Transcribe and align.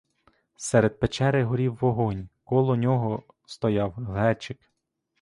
Серед 0.55 0.99
печери 0.99 1.43
горів 1.43 1.77
вогонь, 1.81 2.29
коло 2.43 2.75
нього 2.75 3.23
стояв 3.45 3.91
глечик. 3.93 4.59